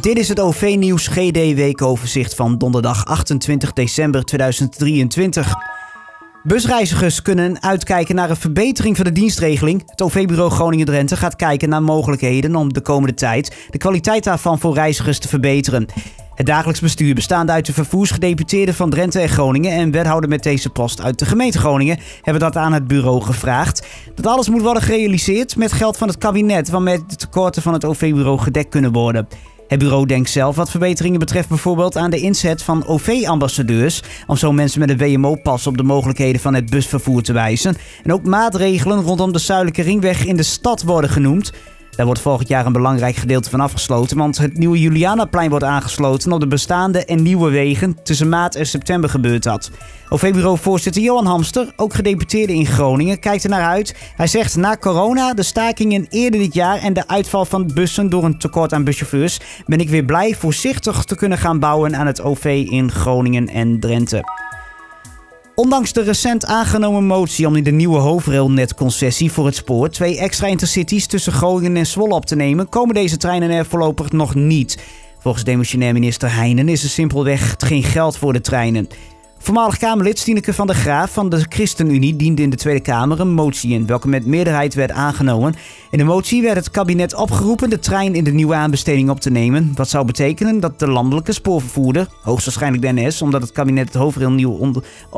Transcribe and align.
Dit 0.00 0.18
is 0.18 0.28
het 0.28 0.40
OV-nieuws 0.40 1.06
GD-weekoverzicht 1.06 2.34
van 2.34 2.58
donderdag 2.58 3.04
28 3.04 3.72
december 3.72 4.24
2023. 4.24 5.54
Busreizigers 6.42 7.22
kunnen 7.22 7.62
uitkijken 7.62 8.14
naar 8.14 8.30
een 8.30 8.36
verbetering 8.36 8.96
van 8.96 9.04
de 9.04 9.12
dienstregeling. 9.12 9.82
Het 9.86 10.02
OV-bureau 10.02 10.50
Groningen-Drenthe 10.50 11.16
gaat 11.16 11.36
kijken 11.36 11.68
naar 11.68 11.82
mogelijkheden 11.82 12.56
om 12.56 12.72
de 12.72 12.80
komende 12.80 13.14
tijd 13.14 13.66
de 13.70 13.78
kwaliteit 13.78 14.24
daarvan 14.24 14.58
voor 14.58 14.74
reizigers 14.74 15.18
te 15.18 15.28
verbeteren. 15.28 15.86
Het 16.34 16.46
dagelijks 16.46 16.80
bestuur 16.80 17.14
bestaande 17.14 17.52
uit 17.52 17.66
de 17.66 17.72
vervoersgedeputeerden 17.72 18.74
van 18.74 18.90
Drenthe 18.90 19.20
en 19.20 19.28
Groningen 19.28 19.72
en 19.72 19.90
wethouder 19.90 20.28
met 20.28 20.42
deze 20.42 20.70
post 20.70 21.00
uit 21.00 21.18
de 21.18 21.26
gemeente 21.26 21.58
Groningen 21.58 21.98
hebben 22.22 22.42
dat 22.42 22.56
aan 22.56 22.72
het 22.72 22.86
bureau 22.86 23.22
gevraagd. 23.22 23.86
Dat 24.14 24.26
alles 24.26 24.48
moet 24.48 24.62
worden 24.62 24.82
gerealiseerd 24.82 25.56
met 25.56 25.72
geld 25.72 25.96
van 25.96 26.08
het 26.08 26.18
kabinet, 26.18 26.70
waarmee 26.70 27.06
de 27.06 27.16
tekorten 27.16 27.62
van 27.62 27.72
het 27.72 27.84
OV-bureau 27.84 28.38
gedekt 28.38 28.68
kunnen 28.68 28.92
worden. 28.92 29.28
Het 29.72 29.80
bureau 29.80 30.06
denkt 30.06 30.30
zelf 30.30 30.56
wat 30.56 30.70
verbeteringen 30.70 31.18
betreft 31.18 31.48
bijvoorbeeld 31.48 31.96
aan 31.96 32.10
de 32.10 32.20
inzet 32.20 32.62
van 32.62 32.86
OV-ambassadeurs, 32.86 34.02
om 34.26 34.36
zo 34.36 34.52
mensen 34.52 34.80
met 34.80 34.90
een 34.90 34.98
WMO-pas 34.98 35.66
op 35.66 35.76
de 35.76 35.82
mogelijkheden 35.82 36.40
van 36.40 36.54
het 36.54 36.70
busvervoer 36.70 37.22
te 37.22 37.32
wijzen. 37.32 37.76
En 38.02 38.12
ook 38.12 38.24
maatregelen 38.24 39.00
rondom 39.00 39.32
de 39.32 39.38
Zuidelijke 39.38 39.82
Ringweg 39.82 40.24
in 40.24 40.36
de 40.36 40.42
stad 40.42 40.82
worden 40.82 41.10
genoemd. 41.10 41.52
Daar 41.96 42.06
wordt 42.06 42.20
volgend 42.20 42.48
jaar 42.48 42.66
een 42.66 42.72
belangrijk 42.72 43.16
gedeelte 43.16 43.50
van 43.50 43.60
afgesloten, 43.60 44.16
want 44.16 44.38
het 44.38 44.58
nieuwe 44.58 44.80
Julianaplein 44.80 45.50
wordt 45.50 45.64
aangesloten 45.64 46.32
op 46.32 46.40
de 46.40 46.46
bestaande 46.46 47.04
en 47.04 47.22
nieuwe 47.22 47.50
wegen. 47.50 47.98
Tussen 48.02 48.28
maart 48.28 48.54
en 48.56 48.66
september 48.66 49.10
gebeurt 49.10 49.42
dat. 49.42 49.70
OV-bureau-voorzitter 50.08 51.02
Johan 51.02 51.26
Hamster, 51.26 51.72
ook 51.76 51.94
gedeputeerde 51.94 52.54
in 52.54 52.66
Groningen, 52.66 53.18
kijkt 53.18 53.44
er 53.44 53.50
naar 53.50 53.68
uit. 53.68 53.96
Hij 54.16 54.26
zegt 54.26 54.56
na 54.56 54.76
corona, 54.76 55.34
de 55.34 55.42
stakingen 55.42 56.06
eerder 56.08 56.40
dit 56.40 56.54
jaar 56.54 56.78
en 56.78 56.92
de 56.92 57.08
uitval 57.08 57.44
van 57.44 57.70
bussen 57.74 58.10
door 58.10 58.24
een 58.24 58.38
tekort 58.38 58.72
aan 58.72 58.84
buschauffeurs, 58.84 59.40
ben 59.66 59.80
ik 59.80 59.88
weer 59.88 60.04
blij 60.04 60.34
voorzichtig 60.34 61.04
te 61.04 61.14
kunnen 61.14 61.38
gaan 61.38 61.58
bouwen 61.58 61.96
aan 61.96 62.06
het 62.06 62.22
OV 62.22 62.66
in 62.70 62.92
Groningen 62.92 63.48
en 63.48 63.80
Drenthe. 63.80 64.24
Ondanks 65.54 65.92
de 65.92 66.02
recent 66.02 66.46
aangenomen 66.46 67.04
motie 67.04 67.46
om 67.46 67.56
in 67.56 67.64
de 67.64 67.70
nieuwe 67.70 67.98
hoofdrailnet-concessie 67.98 69.32
voor 69.32 69.46
het 69.46 69.54
spoor 69.54 69.88
twee 69.88 70.18
extra 70.18 70.46
intercities 70.46 71.06
tussen 71.06 71.32
Groningen 71.32 71.76
en 71.76 71.86
Zwolle 71.86 72.14
op 72.14 72.26
te 72.26 72.36
nemen, 72.36 72.68
komen 72.68 72.94
deze 72.94 73.16
treinen 73.16 73.50
er 73.50 73.66
voorlopig 73.66 74.12
nog 74.12 74.34
niet. 74.34 74.78
Volgens 75.18 75.44
demissionair 75.44 75.92
minister 75.92 76.34
Heijnen 76.34 76.68
is 76.68 76.82
er 76.82 76.88
simpelweg 76.88 77.54
geen 77.58 77.82
geld 77.82 78.16
voor 78.16 78.32
de 78.32 78.40
treinen. 78.40 78.88
Voormalig 79.44 79.78
Kamerlid 79.78 80.18
Stineke 80.18 80.54
van 80.54 80.66
der 80.66 80.76
Graaf 80.76 81.12
van 81.12 81.28
de 81.28 81.44
ChristenUnie 81.48 82.16
diende 82.16 82.42
in 82.42 82.50
de 82.50 82.56
Tweede 82.56 82.80
Kamer 82.80 83.20
een 83.20 83.32
motie 83.32 83.72
in, 83.72 83.86
welke 83.86 84.08
met 84.08 84.26
meerderheid 84.26 84.74
werd 84.74 84.90
aangenomen. 84.90 85.54
In 85.90 85.98
de 85.98 86.04
motie 86.04 86.42
werd 86.42 86.56
het 86.56 86.70
kabinet 86.70 87.14
opgeroepen 87.14 87.70
de 87.70 87.78
trein 87.78 88.14
in 88.14 88.24
de 88.24 88.32
nieuwe 88.32 88.54
aanbesteding 88.54 89.10
op 89.10 89.20
te 89.20 89.30
nemen. 89.30 89.72
Wat 89.74 89.88
zou 89.88 90.04
betekenen 90.04 90.60
dat 90.60 90.78
de 90.78 90.88
landelijke 90.88 91.32
spoorvervoerder, 91.32 92.08
hoogstwaarschijnlijk 92.22 92.82
de 92.82 92.92
NS, 92.92 93.22
omdat 93.22 93.42
het 93.42 93.52
kabinet 93.52 93.92
het 93.92 94.02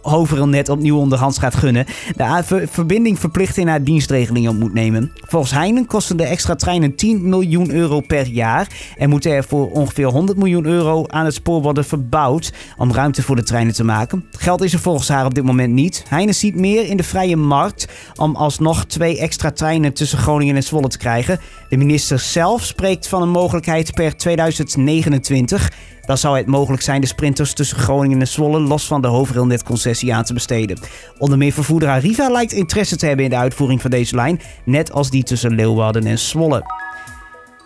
hoofdrailnet 0.00 0.68
opnieuw 0.68 0.96
onderhands 0.96 1.38
gaat 1.38 1.54
gunnen, 1.54 1.86
de 2.16 2.66
verbinding 2.70 3.18
verplicht 3.18 3.56
in 3.56 3.68
haar 3.68 3.84
dienstregelingen 3.84 4.50
op 4.50 4.58
moet 4.58 4.74
nemen. 4.74 5.12
Volgens 5.14 5.52
Heinen 5.52 5.86
kosten 5.86 6.16
de 6.16 6.24
extra 6.24 6.54
treinen 6.54 6.94
10 6.94 7.28
miljoen 7.28 7.70
euro 7.70 8.00
per 8.00 8.26
jaar 8.26 8.68
en 8.96 9.08
moeten 9.10 9.32
er 9.32 9.44
voor 9.44 9.70
ongeveer 9.70 10.06
100 10.06 10.38
miljoen 10.38 10.66
euro 10.66 11.04
aan 11.06 11.24
het 11.24 11.34
spoor 11.34 11.62
worden 11.62 11.84
verbouwd 11.84 12.52
om 12.76 12.92
ruimte 12.92 13.22
voor 13.22 13.36
de 13.36 13.42
treinen 13.42 13.74
te 13.74 13.84
maken. 13.84 14.09
Geld 14.30 14.62
is 14.62 14.72
er 14.72 14.78
volgens 14.78 15.08
haar 15.08 15.24
op 15.24 15.34
dit 15.34 15.44
moment 15.44 15.72
niet. 15.72 16.04
Heine 16.08 16.32
ziet 16.32 16.54
meer 16.54 16.86
in 16.86 16.96
de 16.96 17.02
vrije 17.02 17.36
markt 17.36 17.88
om 18.16 18.36
alsnog 18.36 18.84
twee 18.84 19.18
extra 19.18 19.50
treinen 19.50 19.92
tussen 19.92 20.18
Groningen 20.18 20.56
en 20.56 20.62
Zwolle 20.62 20.88
te 20.88 20.98
krijgen. 20.98 21.40
De 21.68 21.76
minister 21.76 22.18
zelf 22.18 22.64
spreekt 22.64 23.08
van 23.08 23.22
een 23.22 23.30
mogelijkheid 23.30 23.94
per 23.94 24.16
2029. 24.16 25.72
Dan 26.06 26.18
zou 26.18 26.36
het 26.36 26.46
mogelijk 26.46 26.82
zijn 26.82 27.00
de 27.00 27.06
sprinters 27.06 27.52
tussen 27.52 27.78
Groningen 27.78 28.20
en 28.20 28.28
Zwolle 28.28 28.60
los 28.60 28.86
van 28.86 29.00
de 29.00 29.08
hoofdrailnet-concessie 29.08 30.14
aan 30.14 30.24
te 30.24 30.34
besteden. 30.34 30.78
Onder 31.18 31.38
meer 31.38 31.52
vervoerder 31.52 31.88
Arriva 31.88 32.28
lijkt 32.28 32.52
interesse 32.52 32.96
te 32.96 33.06
hebben 33.06 33.24
in 33.24 33.30
de 33.30 33.36
uitvoering 33.36 33.80
van 33.80 33.90
deze 33.90 34.14
lijn, 34.14 34.40
net 34.64 34.92
als 34.92 35.10
die 35.10 35.22
tussen 35.22 35.54
Leeuwarden 35.54 36.06
en 36.06 36.18
Zwolle. 36.18 36.64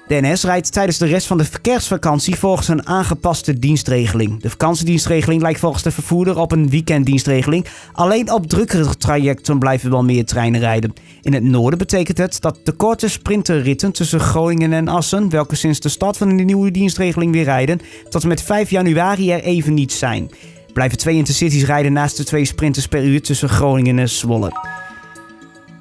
De 0.07 0.21
NS 0.21 0.45
rijdt 0.45 0.73
tijdens 0.73 0.99
de 0.99 1.07
rest 1.07 1.27
van 1.27 1.39
de 1.39 1.45
verkeersvakantie 1.45 2.37
volgens 2.37 2.69
een 2.69 2.87
aangepaste 2.87 3.59
dienstregeling. 3.59 4.41
De 4.43 4.51
vakantiedienstregeling 4.51 5.43
lijkt 5.43 5.61
volgens 5.61 5.83
de 5.83 5.91
vervoerder 5.91 6.39
op 6.39 6.53
een 6.53 6.71
weekenddienstregeling. 6.71 7.67
Alleen 7.93 8.33
op 8.33 8.47
drukkere 8.47 8.97
trajecten 8.97 9.59
blijven 9.59 9.91
wel 9.91 10.05
meer 10.05 10.25
treinen 10.25 10.61
rijden. 10.61 10.93
In 11.23 11.33
het 11.33 11.43
noorden 11.43 11.79
betekent 11.79 12.19
het 12.19 12.41
dat 12.41 12.59
de 12.65 12.73
korte 12.73 13.09
sprinterritten 13.09 13.93
tussen 13.93 14.21
Groningen 14.21 14.73
en 14.73 14.89
Assen, 14.89 15.31
welke 15.31 15.57
sinds 15.57 15.81
de 15.81 15.89
start 15.89 16.17
van 16.17 16.37
de 16.37 16.43
nieuwe 16.43 16.71
dienstregeling 16.71 17.33
weer 17.33 17.45
rijden, 17.45 17.81
tot 18.09 18.23
en 18.23 18.29
met 18.29 18.43
5 18.43 18.71
januari 18.71 19.31
er 19.31 19.43
even 19.43 19.75
niet 19.75 19.93
zijn. 19.93 20.31
Blijven 20.73 20.99
twee 20.99 21.17
intercities 21.17 21.65
rijden 21.65 21.93
naast 21.93 22.17
de 22.17 22.25
twee 22.25 22.45
sprinters 22.45 22.87
per 22.87 23.05
uur 23.05 23.23
tussen 23.23 23.49
Groningen 23.49 23.99
en 23.99 24.09
Zwolle. 24.09 24.74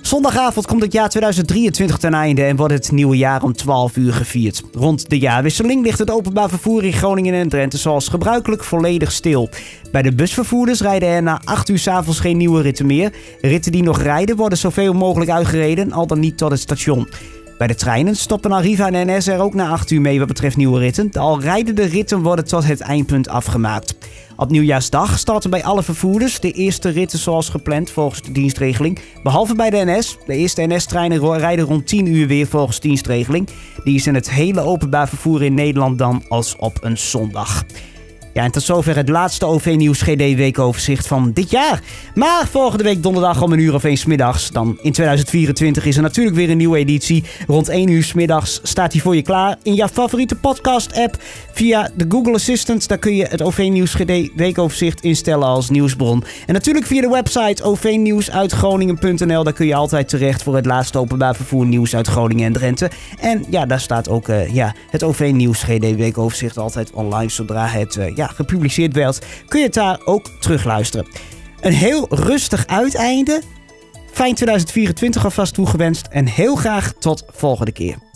Zondagavond 0.04 0.68
komt 0.68 0.82
het 0.82 0.94
jaar 0.94 1.10
2023 1.10 1.98
ten 1.98 2.14
einde 2.14 2.44
en 2.44 2.56
wordt 2.56 2.74
het 2.74 2.92
nieuwe 2.92 3.18
jaar 3.18 3.44
om 3.44 3.54
12 3.54 3.96
uur 3.96 4.14
gevierd. 4.14 4.64
Rond 4.74 5.10
de 5.10 5.20
jaarwisseling 5.20 5.84
ligt 5.84 6.00
het 6.00 6.12
openbaar 6.12 6.50
vervoer 6.50 6.84
in 6.84 6.94
Groningen 6.94 7.34
en 7.34 7.50
Drenthe 7.50 7.78
zoals 7.78 8.08
gebruikelijk 8.08 8.64
volledig 8.64 9.12
stil. 9.12 9.50
Bij 9.92 10.02
de 10.02 10.16
busvervoerders 10.16 10.82
rijden 10.82 11.10
er 11.10 11.24
na 11.24 11.42
8 11.44 11.70
uur 11.70 11.80
s 11.80 11.88
avonds 11.88 12.20
geen 12.20 12.38
nieuwe 12.38 12.62
ritten 12.62 12.86
meer. 12.86 13.14
Ritten 13.42 13.72
die 13.72 13.84
nog 13.84 14.02
rijden 14.02 14.36
worden 14.36 14.58
zoveel 14.58 14.94
mogelijk 14.94 15.32
uitgereden, 15.32 15.92
al 15.92 16.08
dan 16.08 16.20
niet 16.20 16.38
tot 16.38 16.52
het 16.52 16.60
station. 16.60 17.08
Bij 17.64 17.72
de 17.72 17.80
treinen 17.80 18.16
stoppen 18.16 18.52
Arriva 18.52 18.92
en 18.92 19.08
NS 19.08 19.28
er 19.28 19.40
ook 19.40 19.54
na 19.54 19.70
8 19.70 19.92
uur 19.92 20.02
mee 20.02 20.20
wat 20.20 20.28
betreft 20.28 20.58
nieuwe 20.58 20.80
ritten. 20.80 21.12
De 21.12 21.20
al 21.20 21.42
rijdende 21.42 21.84
ritten 21.84 22.22
worden 22.22 22.46
tot 22.46 22.66
het 22.66 22.82
eindpunt 22.82 23.30
afgemaakt. 23.30 23.96
Op 24.36 24.50
nieuwjaarsdag 24.50 25.20
starten 25.20 25.50
bij 25.50 25.64
alle 25.64 25.84
vervoerders 25.84 26.40
de 26.40 26.52
eerste 26.52 26.90
ritten 26.90 27.20
zoals 27.20 27.50
gepland 27.50 27.90
volgens 27.90 28.22
de 28.22 28.32
dienstregeling. 28.32 29.00
Behalve 29.24 29.56
bij 29.56 29.70
de 29.70 29.84
NS. 29.86 30.18
De 30.26 30.36
eerste 30.36 30.66
NS-treinen 30.68 31.38
rijden 31.38 31.66
rond 31.66 31.88
10 31.88 32.06
uur 32.06 32.28
weer 32.28 32.48
volgens 32.48 32.80
dienstregeling. 32.80 33.50
Die 33.84 33.96
is 33.96 34.08
in 34.08 34.16
het 34.16 34.30
hele 34.30 34.62
openbaar 34.62 35.08
vervoer 35.08 35.44
in 35.44 35.54
Nederland 35.54 35.98
dan 35.98 36.24
als 36.28 36.56
op 36.56 36.78
een 36.82 36.98
zondag. 36.98 37.66
Ja, 38.34 38.44
en 38.44 38.52
tot 38.52 38.64
zover 38.64 38.96
het 38.96 39.10
laatste 39.10 39.46
OV-nieuws 39.46 40.02
GD-weekoverzicht 40.02 41.08
van 41.08 41.32
dit 41.34 41.52
jaar. 41.52 41.82
Maar 42.16 42.48
volgende 42.48 42.84
week 42.84 43.04
donderdag 43.04 43.42
om 43.42 43.52
een 43.52 43.60
uur 43.60 43.74
of 43.74 43.84
eens 43.84 44.06
middags. 44.06 44.50
Dan 44.50 44.78
in 44.82 44.92
2024 44.92 45.86
is 45.86 45.96
er 45.96 46.02
natuurlijk 46.02 46.36
weer 46.36 46.50
een 46.50 46.58
nieuwe 46.58 46.78
editie. 46.78 47.24
Rond 47.48 47.70
1 47.70 47.90
uur 47.90 48.04
s 48.04 48.14
middags 48.14 48.60
staat 48.64 48.92
hij 48.92 49.02
voor 49.02 49.16
je 49.16 49.22
klaar 49.22 49.58
in 49.64 49.74
jouw 49.74 49.88
favoriete 49.88 50.36
podcast-app. 50.36 51.16
Via 51.52 51.90
de 51.96 52.06
Google 52.10 52.34
Assistant, 52.34 52.88
daar 52.88 52.98
kun 52.98 53.16
je 53.16 53.26
het 53.26 53.42
OV-nieuws 53.42 53.94
GD-weekoverzicht 53.94 55.02
instellen 55.02 55.48
als 55.48 55.70
nieuwsbron. 55.70 56.24
En 56.46 56.54
natuurlijk 56.54 56.86
via 56.86 57.02
de 57.02 57.10
website 57.10 57.64
ovnieuwsuitgroningen.nl. 57.64 59.44
Daar 59.44 59.54
kun 59.54 59.66
je 59.66 59.76
altijd 59.76 60.10
terecht 60.10 60.44
voor 60.44 60.56
het 60.56 60.66
laatste 60.66 61.00
openbaar 61.00 61.36
vervoer 61.36 61.66
nieuws 61.66 61.96
uit 61.96 62.08
Groningen 62.08 62.46
en 62.46 62.54
Drenthe. 62.54 62.90
En 63.20 63.46
ja, 63.50 63.66
daar 63.66 63.80
staat 63.80 64.10
ook 64.10 64.28
uh, 64.28 64.54
ja, 64.54 64.74
het 64.90 65.04
OV-nieuws 65.04 65.64
GD-weekoverzicht 65.64 66.58
altijd 66.58 66.92
online 66.92 67.30
zodra 67.30 67.68
het... 67.68 67.96
Uh, 67.96 68.22
gepubliceerd 68.28 68.94
werd, 68.94 69.26
kun 69.48 69.60
je 69.60 69.66
het 69.66 69.74
daar 69.74 70.00
ook 70.06 70.30
terugluisteren. 70.40 71.08
Een 71.62 71.74
heel 71.74 72.08
rustig 72.10 72.68
uiteinde. 72.68 73.42
Fijn 74.12 74.36
2024 74.36 75.24
alvast 75.24 75.54
toegewenst 75.54 76.08
en 76.08 76.26
heel 76.26 76.56
graag 76.56 76.94
tot 77.00 77.24
volgende 77.32 77.72
keer. 77.72 78.13